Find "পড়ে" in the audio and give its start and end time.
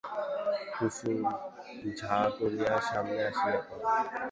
3.67-3.83